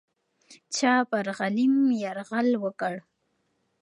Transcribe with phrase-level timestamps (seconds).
[0.75, 2.95] څوک پر غلیم یرغل وکړ؟